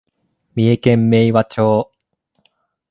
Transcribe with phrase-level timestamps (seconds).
[0.55, 1.91] 三重県明和町